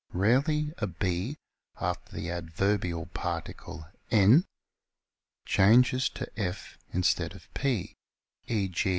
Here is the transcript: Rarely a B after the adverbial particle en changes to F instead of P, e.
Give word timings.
Rarely 0.13 0.73
a 0.79 0.87
B 0.87 1.37
after 1.79 2.15
the 2.15 2.31
adverbial 2.31 3.05
particle 3.13 3.85
en 4.09 4.47
changes 5.45 6.09
to 6.09 6.27
F 6.35 6.75
instead 6.91 7.35
of 7.35 7.47
P, 7.53 7.95
e. 8.47 8.71